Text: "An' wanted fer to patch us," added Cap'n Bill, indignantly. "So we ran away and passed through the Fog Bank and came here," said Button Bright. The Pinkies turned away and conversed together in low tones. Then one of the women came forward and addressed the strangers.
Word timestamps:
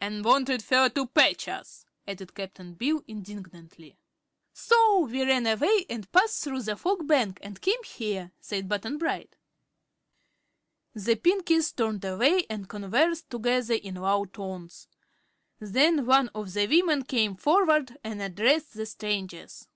"An' 0.00 0.22
wanted 0.24 0.64
fer 0.64 0.88
to 0.88 1.06
patch 1.06 1.46
us," 1.46 1.86
added 2.08 2.34
Cap'n 2.34 2.74
Bill, 2.74 3.04
indignantly. 3.06 3.96
"So 4.52 5.06
we 5.08 5.22
ran 5.22 5.46
away 5.46 5.86
and 5.88 6.10
passed 6.10 6.42
through 6.42 6.62
the 6.62 6.74
Fog 6.74 7.06
Bank 7.06 7.38
and 7.40 7.60
came 7.60 7.84
here," 7.84 8.32
said 8.40 8.68
Button 8.68 8.98
Bright. 8.98 9.36
The 10.94 11.14
Pinkies 11.14 11.70
turned 11.70 12.04
away 12.04 12.46
and 12.50 12.68
conversed 12.68 13.30
together 13.30 13.74
in 13.74 13.94
low 13.94 14.24
tones. 14.24 14.88
Then 15.60 16.04
one 16.04 16.30
of 16.34 16.52
the 16.52 16.66
women 16.66 17.04
came 17.04 17.36
forward 17.36 17.96
and 18.02 18.20
addressed 18.20 18.74
the 18.74 18.86
strangers. 18.86 19.68